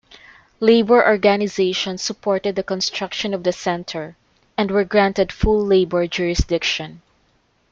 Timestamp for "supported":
2.01-2.55